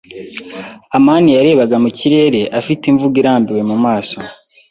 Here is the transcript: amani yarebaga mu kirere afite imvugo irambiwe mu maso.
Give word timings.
amani 0.97 1.29
yarebaga 1.37 1.75
mu 1.83 1.89
kirere 1.97 2.41
afite 2.59 2.83
imvugo 2.91 3.15
irambiwe 3.21 3.61
mu 3.69 3.77
maso. 3.85 4.17